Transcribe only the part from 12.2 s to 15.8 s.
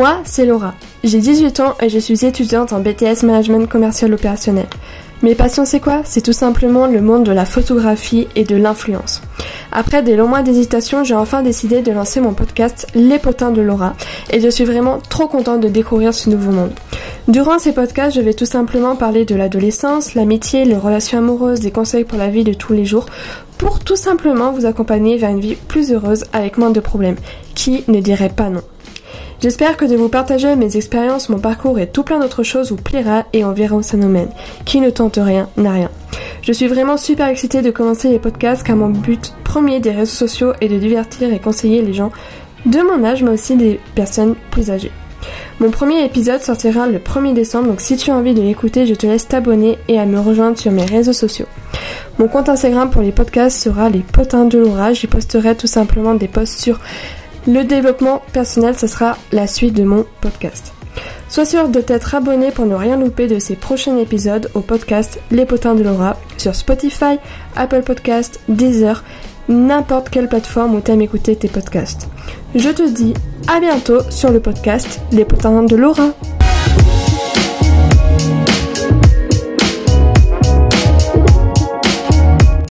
mon podcast Les potins de Laura et je suis vraiment trop contente de